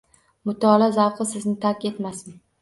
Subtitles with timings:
[0.49, 2.41] Mutolaa zavqi sizni tark etmasin